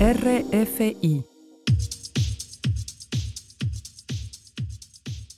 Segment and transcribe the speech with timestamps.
[0.00, 1.22] RFI.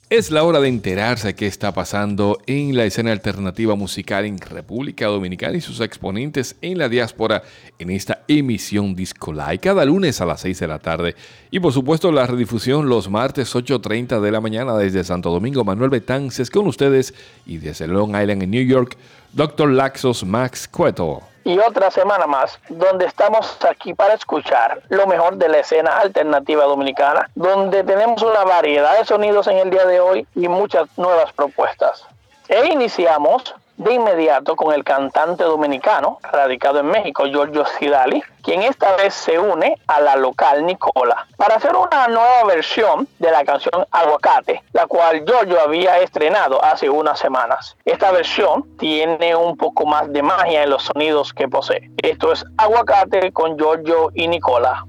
[0.08, 5.06] Es la hora de enterarse qué está pasando en la escena alternativa musical en República
[5.06, 7.42] Dominicana y sus exponentes en la diáspora
[7.80, 11.16] en esta emisión Disco Live cada lunes a las 6 de la tarde.
[11.50, 15.64] Y por supuesto la redifusión los martes 8.30 de la mañana desde Santo Domingo.
[15.64, 17.14] Manuel Betances con ustedes
[17.46, 18.96] y desde Long Island en New York,
[19.32, 19.72] Dr.
[19.72, 25.48] Laxos Max Cueto y otra semana más, donde estamos aquí para escuchar lo mejor de
[25.48, 30.26] la escena alternativa dominicana, donde tenemos una variedad de sonidos en el día de hoy
[30.34, 32.04] y muchas nuevas propuestas.
[32.48, 38.96] E iniciamos de inmediato con el cantante dominicano radicado en México, Giorgio Sidali, quien esta
[38.96, 43.86] vez se une a la local Nicola para hacer una nueva versión de la canción
[43.90, 47.76] Aguacate, la cual Giorgio había estrenado hace unas semanas.
[47.84, 51.90] Esta versión tiene un poco más de magia en los sonidos que posee.
[52.02, 54.84] Esto es Aguacate con Giorgio y Nicola.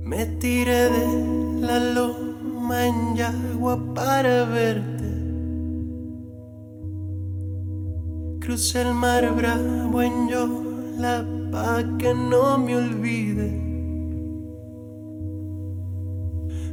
[0.00, 4.95] Me tiré de la loma en Yagua para verte
[8.46, 10.30] Crucé el mar bravo en
[11.00, 13.50] la pa' que no me olvide.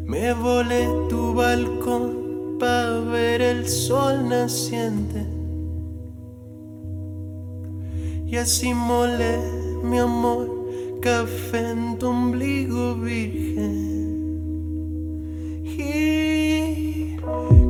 [0.06, 5.26] Me volé tu balcón pa' ver el sol naciente.
[8.28, 9.40] Y así molé
[9.84, 10.48] mi amor,
[11.02, 13.74] café en tu ombligo virgen.
[15.66, 17.18] Y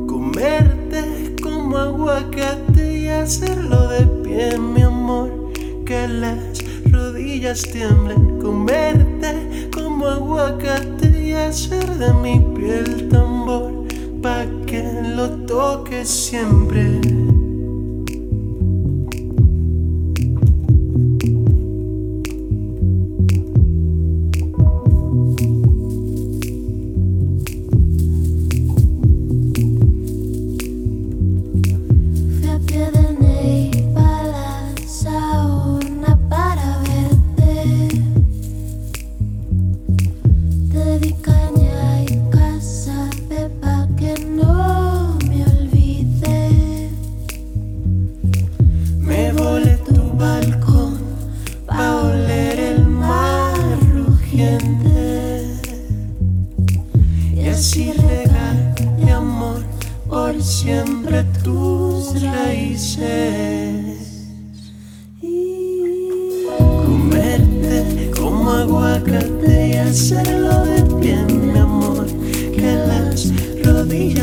[0.06, 2.63] comerte como aguacate
[3.24, 5.50] hacerlo de pie, mi amor,
[5.86, 6.58] que las
[6.92, 13.86] rodillas tiemblen, comerte como aguacate y hacer de mi piel tambor,
[14.20, 14.82] pa' que
[15.16, 15.44] lo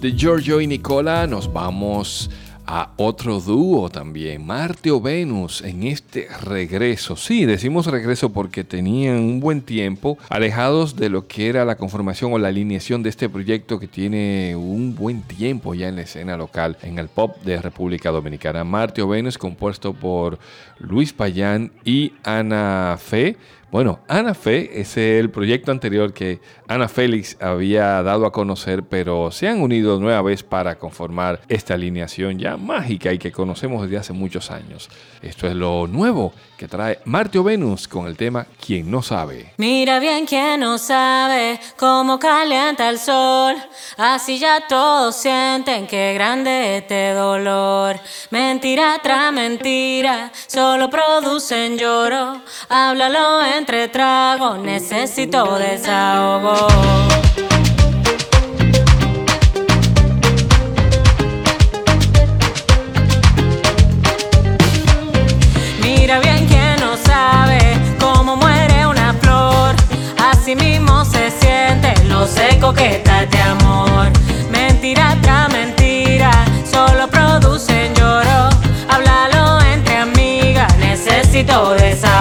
[0.00, 2.30] Giorgio y Nicola nos vamos
[2.64, 7.16] a otro dúo también, Marte o Venus, en este regreso.
[7.16, 12.32] Sí, decimos regreso porque tenían un buen tiempo alejados de lo que era la conformación
[12.32, 16.36] o la alineación de este proyecto que tiene un buen tiempo ya en la escena
[16.36, 18.64] local, en el pop de República Dominicana.
[18.64, 20.38] Marte o Venus, compuesto por
[20.78, 23.36] Luis Payán y Ana Fe
[23.70, 29.30] bueno, Ana Fe es el proyecto anterior que Ana Félix había dado a conocer, pero
[29.30, 33.98] se han unido nueva vez para conformar esta alineación ya mágica y que conocemos desde
[33.98, 34.88] hace muchos años.
[35.20, 39.52] Esto es lo nuevo que trae Marte o Venus con el tema Quien no sabe.
[39.58, 43.54] Mira bien quien no sabe cómo calienta el sol,
[43.96, 47.96] así ya todos sienten que grande este dolor.
[48.30, 56.68] Mentira tras mentira, solo producen lloro, háblalo en entre tragos necesito desahogo.
[65.82, 67.58] Mira bien quien no sabe
[67.98, 69.74] cómo muere una flor,
[70.30, 74.08] así mismo se siente lo seco que está este amor.
[74.52, 76.30] Mentira tras mentira,
[76.64, 78.50] solo producen lloro.
[78.88, 82.17] Háblalo entre amigas, necesito desahogo.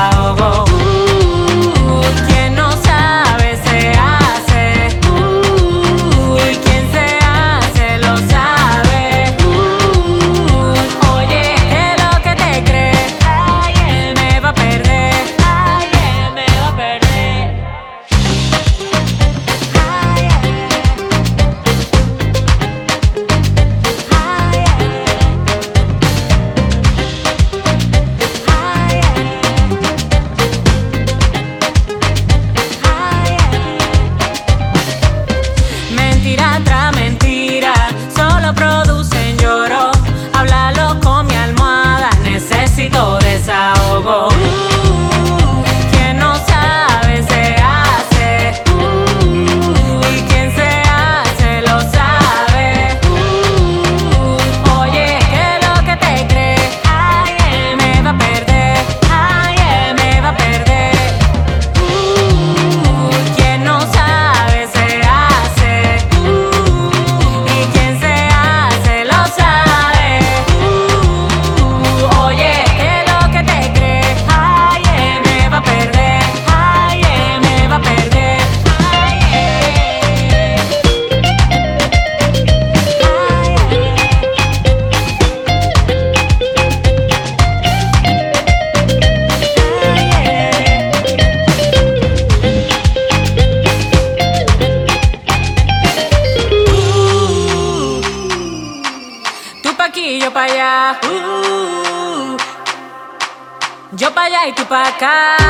[104.97, 105.46] acá.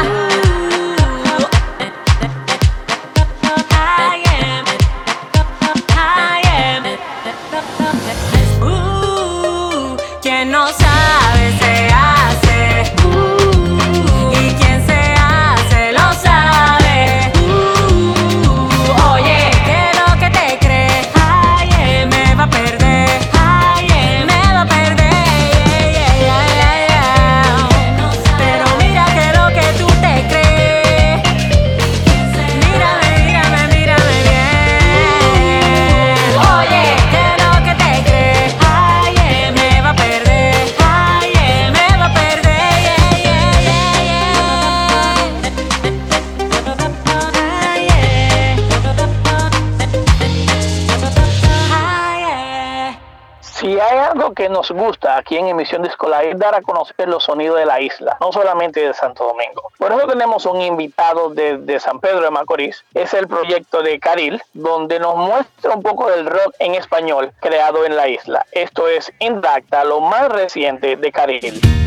[54.49, 58.17] Nos gusta aquí en Emisión Discolar es dar a conocer los sonidos de la isla,
[58.21, 59.71] no solamente de Santo Domingo.
[59.77, 64.41] Por eso tenemos un invitado de, San Pedro de Macorís, es el proyecto de Caril,
[64.53, 68.45] donde nos muestra un poco del rock en español creado en la isla.
[68.51, 71.86] Esto es Indacta, lo más reciente de Caril.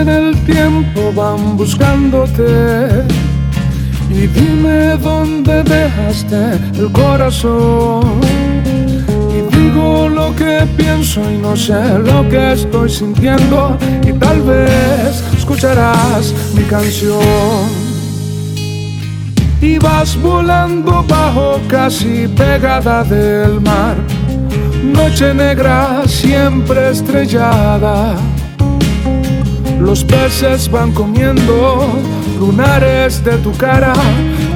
[0.00, 3.04] En el tiempo van buscándote
[4.08, 8.20] y dime dónde dejaste el corazón.
[9.36, 15.22] Y digo lo que pienso y no sé lo que estoy sintiendo y tal vez
[15.36, 17.68] escucharás mi canción.
[19.60, 23.96] Y vas volando bajo casi pegada del mar,
[24.82, 28.16] noche negra siempre estrellada
[29.80, 31.88] los peces van comiendo
[32.38, 33.92] lunares de tu cara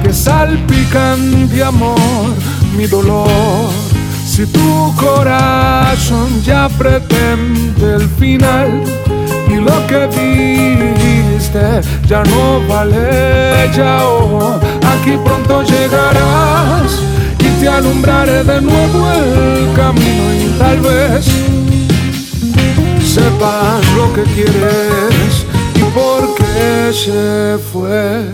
[0.03, 1.97] que salpican de amor
[2.77, 3.69] mi dolor.
[4.25, 8.83] Si tu corazón ya pretende el final
[9.49, 14.59] y lo que viste ya no vale ya oh,
[14.93, 16.99] aquí pronto llegarás
[17.39, 21.54] y te alumbraré de nuevo el camino y tal vez
[23.15, 28.25] sepas lo que quieres y por qué se fue.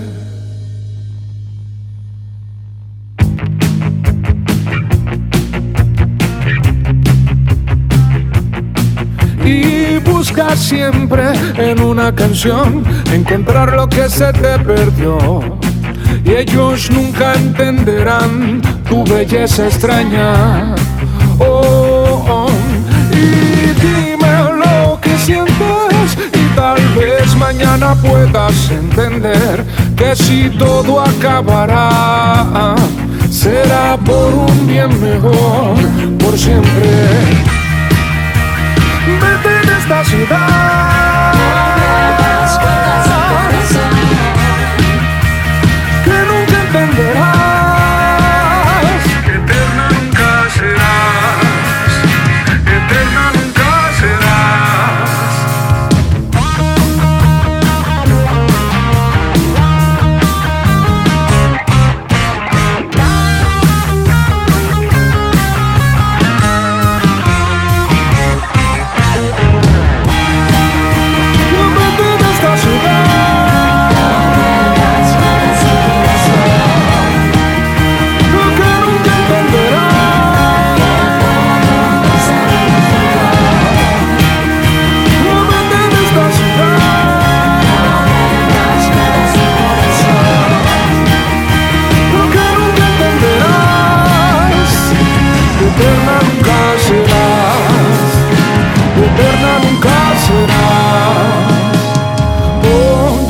[9.45, 11.25] Y busca siempre
[11.57, 12.83] en una canción
[13.13, 15.41] encontrar lo que se te perdió.
[16.25, 20.75] Y ellos nunca entenderán tu belleza extraña.
[26.55, 29.65] Tal vez mañana puedas entender
[29.95, 32.75] que si todo acabará,
[33.29, 35.75] será por un bien mejor,
[36.19, 36.89] por siempre.
[39.21, 41.10] Vete de esta ciudad.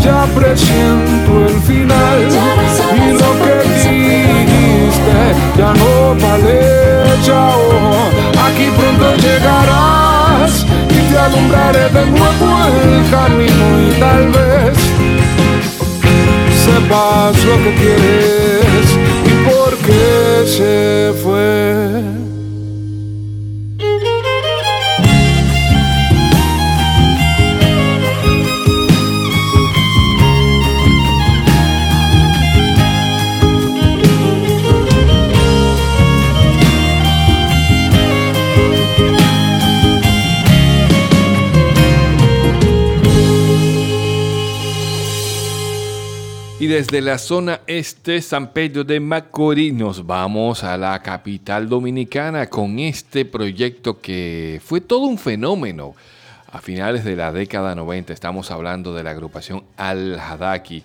[0.01, 2.19] Ya presiento el final
[2.95, 5.17] y lo que dijiste
[5.57, 6.81] ya no vale.
[7.23, 7.61] Chao,
[8.45, 12.47] aquí pronto llegarás y te alumbraré de nuevo
[12.83, 14.77] el camino y tal vez
[16.65, 18.87] sepas lo que quieres
[19.25, 22.40] y por qué se fue.
[46.81, 52.79] Desde la zona este, San Pedro de Macorís, nos vamos a la capital dominicana con
[52.79, 55.93] este proyecto que fue todo un fenómeno.
[56.51, 60.83] A finales de la década 90 estamos hablando de la agrupación Al-Hadaki.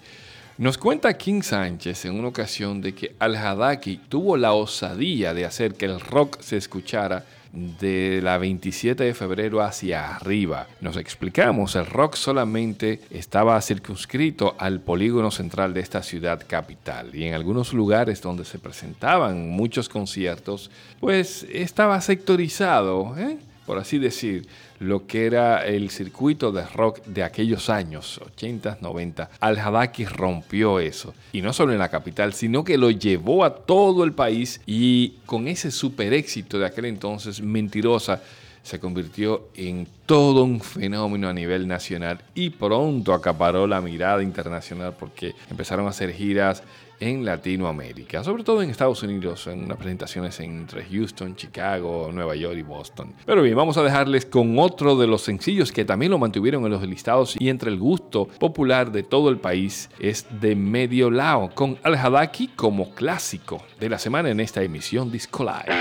[0.58, 5.76] Nos cuenta King Sánchez en una ocasión de que Al-Hadaki tuvo la osadía de hacer
[5.76, 7.24] que el rock se escuchara
[7.56, 10.66] de la 27 de febrero hacia arriba.
[10.82, 17.24] Nos explicamos, el rock solamente estaba circunscrito al polígono central de esta ciudad capital y
[17.24, 20.70] en algunos lugares donde se presentaban muchos conciertos,
[21.00, 23.38] pues estaba sectorizado, ¿eh?
[23.64, 24.46] por así decir,
[24.78, 29.30] lo que era el circuito de rock de aquellos años, 80, 90.
[29.40, 31.14] Al-Hadaki rompió eso.
[31.32, 35.14] Y no solo en la capital, sino que lo llevó a todo el país y
[35.26, 38.22] con ese super éxito de aquel entonces, Mentirosa,
[38.66, 44.96] se convirtió en todo un fenómeno a nivel nacional y pronto acaparó la mirada internacional
[44.98, 46.64] porque empezaron a hacer giras
[47.00, 52.56] en Latinoamérica, sobre todo en Estados Unidos, en unas presentaciones entre Houston, Chicago, Nueva York
[52.58, 53.14] y Boston.
[53.24, 56.70] Pero bien, vamos a dejarles con otro de los sencillos que también lo mantuvieron en
[56.70, 61.50] los listados y entre el gusto popular de todo el país es de Medio Lao,
[61.54, 65.72] con Al Hadaki como clásico de la semana en esta emisión Disco Live.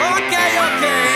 [0.00, 1.07] Ok, ok,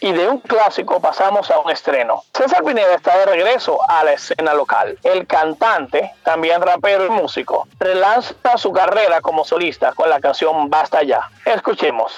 [0.00, 2.22] Y de un clásico pasamos a un estreno.
[2.34, 4.98] César Pineda está de regreso a la escena local.
[5.02, 11.02] El cantante, también rapero y músico, relanza su carrera como solista con la canción Basta
[11.02, 11.30] Ya.
[11.44, 12.14] Escuchemos.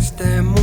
[0.00, 0.59] este mundo.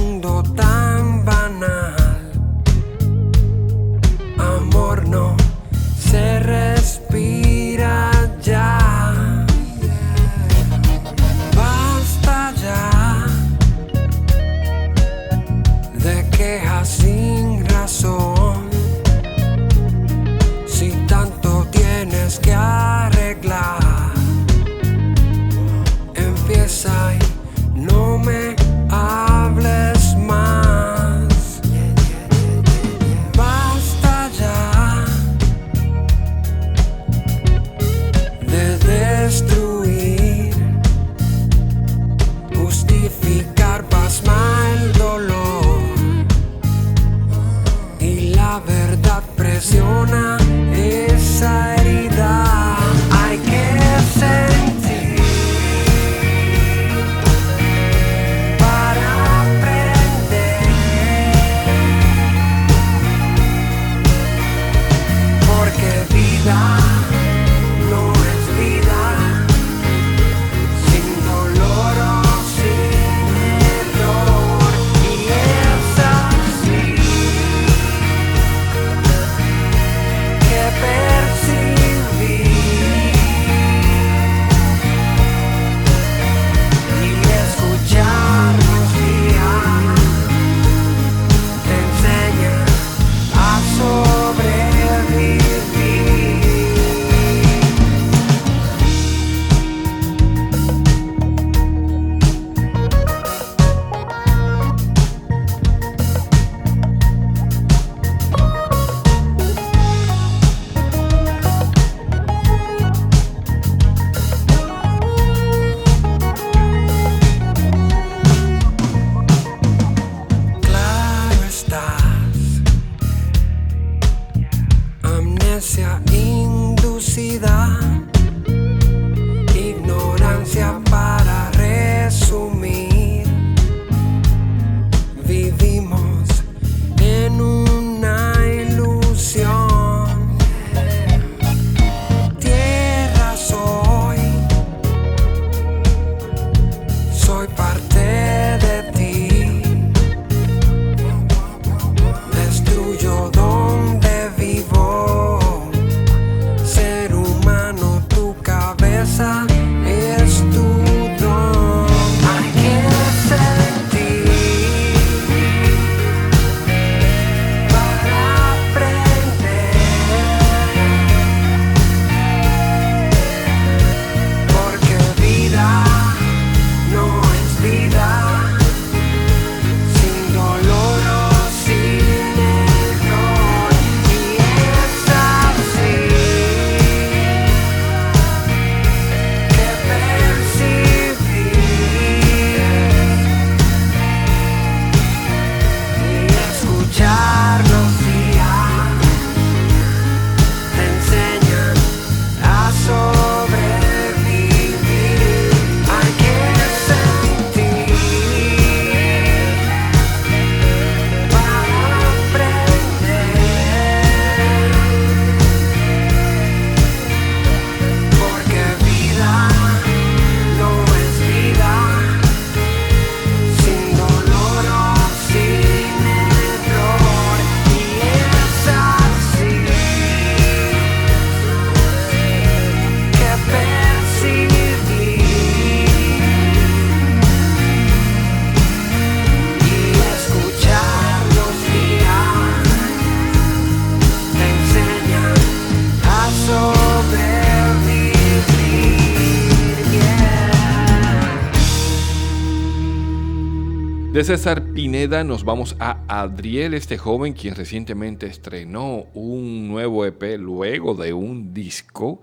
[254.28, 260.96] César Pineda nos vamos a Adriel, este joven quien recientemente estrenó un nuevo EP luego
[260.96, 262.22] de un disco.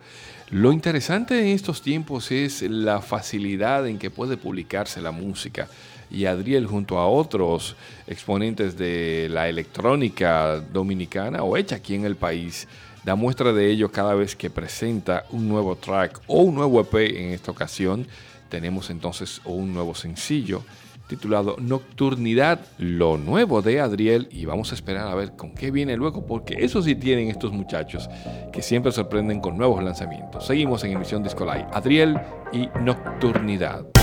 [0.51, 5.67] Lo interesante en estos tiempos es la facilidad en que puede publicarse la música.
[6.11, 7.75] Y Adriel junto a otros
[8.07, 12.69] exponentes de la electrónica dominicana o hecha aquí en el país,
[13.03, 17.17] da muestra de ello cada vez que presenta un nuevo track o un nuevo EP
[17.17, 18.07] en esta ocasión.
[18.51, 20.63] Tenemos entonces un nuevo sencillo
[21.07, 25.97] titulado Nocturnidad, lo nuevo de Adriel y vamos a esperar a ver con qué viene
[25.97, 28.09] luego porque eso sí tienen estos muchachos
[28.53, 30.47] que siempre sorprenden con nuevos lanzamientos.
[30.47, 31.67] Seguimos en emisión Disco Live.
[31.73, 32.19] Adriel
[32.53, 33.94] y Nocturnidad.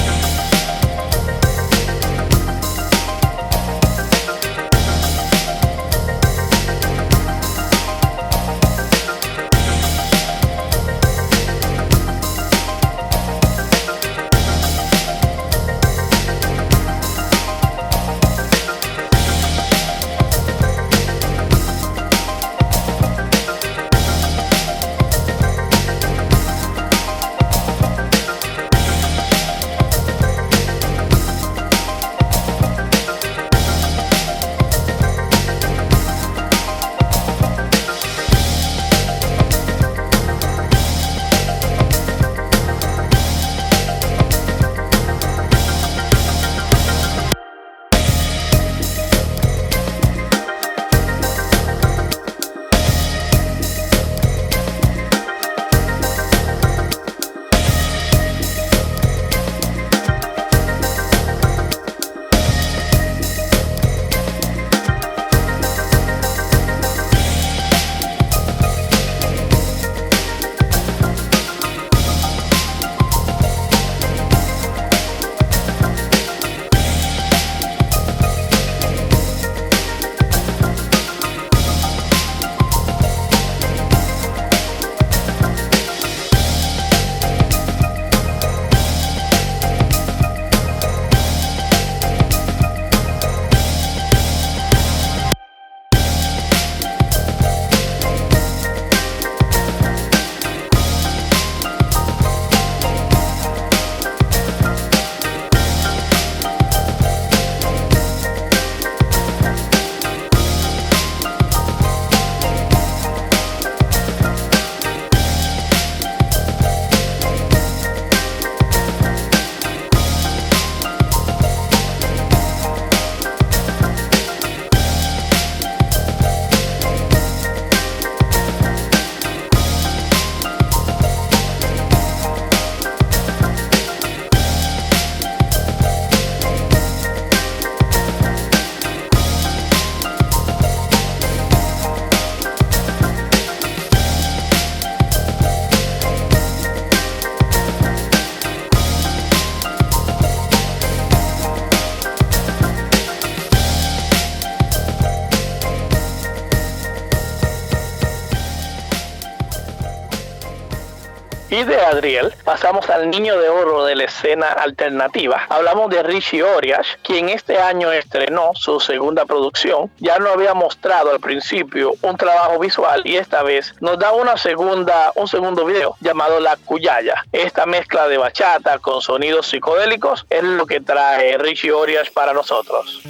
[161.52, 165.48] De Adriel, pasamos al niño de oro de la escena alternativa.
[165.50, 169.92] Hablamos de Richie Orias, quien este año estrenó su segunda producción.
[169.98, 174.38] Ya no había mostrado al principio un trabajo visual y esta vez nos da una
[174.38, 177.26] segunda, un segundo video llamado La Cuyaya.
[177.34, 183.02] Esta mezcla de bachata con sonidos psicodélicos es lo que trae Richie Orias para nosotros.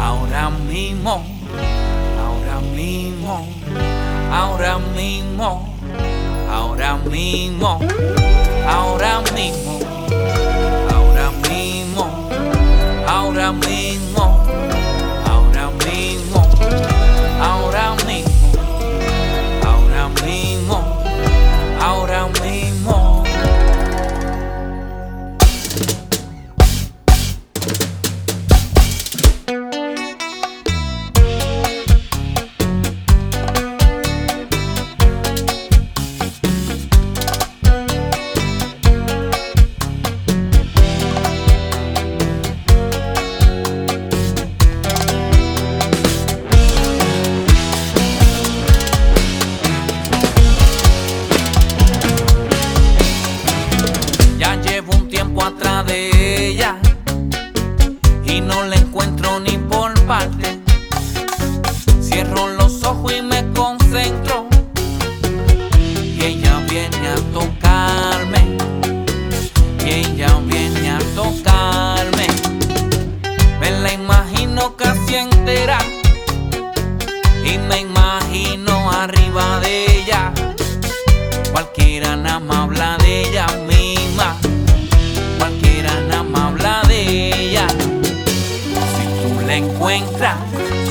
[0.00, 1.26] Ahora mismo,
[2.16, 3.44] ahora mismo,
[4.30, 5.75] ahora mismo
[6.50, 7.80] ahora mismo,
[8.66, 9.80] ahora mismo,
[10.94, 12.28] ahora mismo,
[13.06, 13.95] ahora mismo,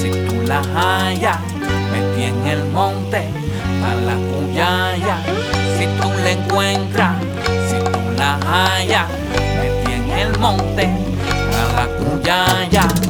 [0.02, 1.38] si tú la hallas,
[1.92, 3.28] metí en el monte
[3.84, 5.18] a la cuyaya.
[5.78, 7.16] Si tú la encuentras,
[7.70, 9.06] si tú la hallas,
[9.60, 13.05] metí en el monte a la cuyaya.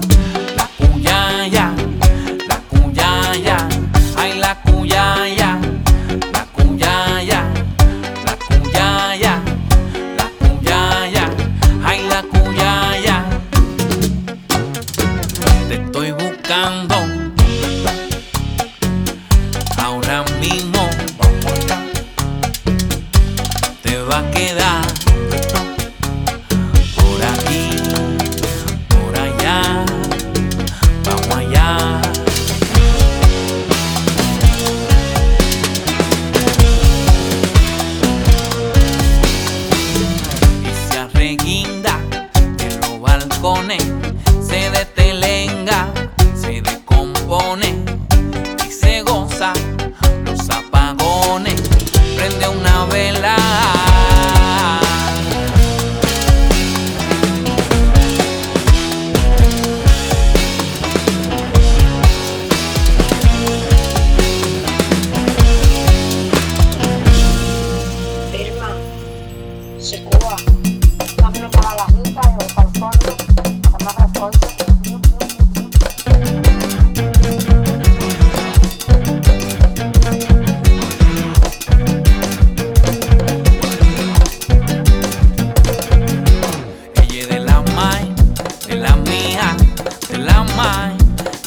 [90.17, 90.95] De la mai,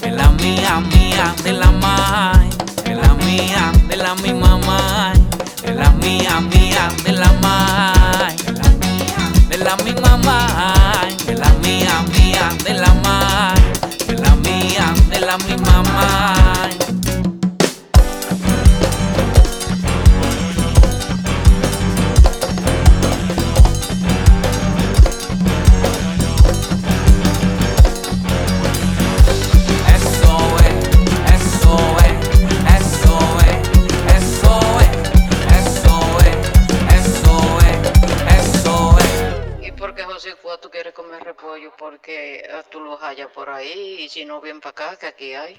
[0.02, 2.50] de la mía, mía, de la mai,
[2.84, 5.14] de la mía, de la misma mai,
[5.62, 8.36] de la mía, mía, de la mai,
[9.48, 13.62] de la misma mai, de la mía, mía, de la mai,
[14.06, 16.67] de la mía, de la misma mai.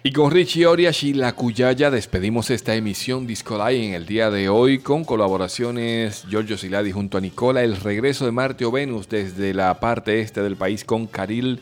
[0.04, 4.32] Y con Richie Orias y La Cuyaya despedimos esta emisión Disco Live en el día
[4.32, 9.08] de hoy con colaboraciones Giorgio Siladi junto a Nicola, el regreso de Marte o Venus
[9.08, 11.62] desde la parte este del país con Caril,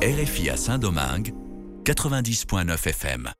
[0.00, 1.34] RFI à Saint-Domingue,
[1.94, 3.32] 90.9 FM.